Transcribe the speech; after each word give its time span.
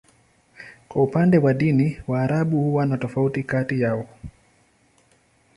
Kwa 0.87 1.03
upande 1.03 1.37
wa 1.37 1.53
dini, 1.53 1.97
Waarabu 2.07 2.57
huwa 2.61 2.85
na 2.85 2.97
tofauti 2.97 3.43
kati 3.43 3.81
yao. 3.81 4.07